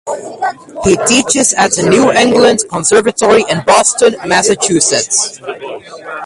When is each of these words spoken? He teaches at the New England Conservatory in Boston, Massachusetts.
He 0.83 0.97
teaches 1.05 1.53
at 1.53 1.73
the 1.75 1.87
New 1.87 2.11
England 2.11 2.61
Conservatory 2.71 3.45
in 3.47 3.61
Boston, 3.67 4.15
Massachusetts. 4.25 5.39